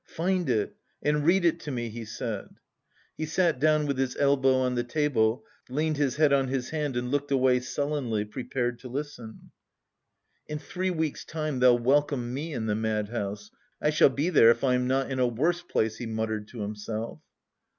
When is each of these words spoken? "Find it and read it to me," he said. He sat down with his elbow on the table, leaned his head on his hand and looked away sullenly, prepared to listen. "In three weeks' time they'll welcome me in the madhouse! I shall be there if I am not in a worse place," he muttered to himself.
"Find 0.07 0.49
it 0.49 0.75
and 1.03 1.23
read 1.27 1.45
it 1.45 1.59
to 1.59 1.69
me," 1.71 1.89
he 1.89 2.05
said. 2.05 2.55
He 3.17 3.27
sat 3.27 3.59
down 3.59 3.85
with 3.85 3.99
his 3.99 4.15
elbow 4.17 4.55
on 4.55 4.73
the 4.73 4.83
table, 4.83 5.45
leaned 5.69 5.97
his 5.97 6.15
head 6.15 6.33
on 6.33 6.47
his 6.47 6.71
hand 6.71 6.97
and 6.97 7.11
looked 7.11 7.29
away 7.29 7.59
sullenly, 7.59 8.25
prepared 8.25 8.79
to 8.79 8.87
listen. 8.87 9.51
"In 10.47 10.57
three 10.57 10.89
weeks' 10.89 11.23
time 11.23 11.59
they'll 11.59 11.77
welcome 11.77 12.33
me 12.33 12.51
in 12.51 12.65
the 12.65 12.73
madhouse! 12.73 13.51
I 13.79 13.91
shall 13.91 14.09
be 14.09 14.31
there 14.31 14.49
if 14.49 14.63
I 14.63 14.73
am 14.73 14.87
not 14.87 15.11
in 15.11 15.19
a 15.19 15.27
worse 15.27 15.61
place," 15.61 15.97
he 15.97 16.07
muttered 16.07 16.47
to 16.47 16.61
himself. 16.61 17.19